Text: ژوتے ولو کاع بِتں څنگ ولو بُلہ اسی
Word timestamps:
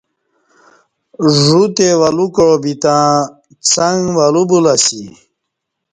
ژوتے 1.41 1.89
ولو 1.99 2.27
کاع 2.35 2.55
بِتں 2.63 3.01
څنگ 3.71 4.01
ولو 4.17 4.43
بُلہ 4.49 4.73
اسی 4.79 5.03